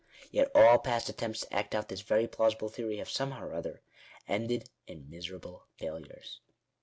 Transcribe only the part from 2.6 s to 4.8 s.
theory have, somehow or other, ended